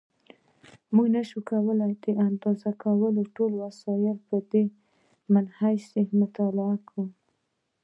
مونږ 0.93 1.09
نشو 1.15 1.39
کولای 1.49 1.93
د 2.03 2.05
اندازه 2.27 2.69
کولو 2.83 3.21
ټول 3.35 3.51
وسایل 3.63 4.17
په 4.27 4.35
دې 4.51 4.63
مبحث 5.33 5.81
کې 5.93 6.01
مطالعه 6.21 6.77
کړو. 6.87 7.05